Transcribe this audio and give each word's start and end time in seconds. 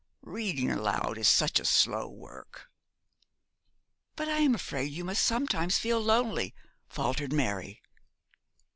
Reading 0.25 0.71
aloud 0.71 1.19
is 1.19 1.27
such 1.27 1.63
slow 1.63 2.07
work. 2.09 2.71
'But 4.15 4.29
I 4.29 4.39
am 4.39 4.55
afraid 4.55 4.91
you 4.91 5.03
must 5.03 5.23
sometimes 5.23 5.77
feel 5.77 6.01
lonely,' 6.01 6.55
faltered 6.89 7.31
Mary. 7.31 7.83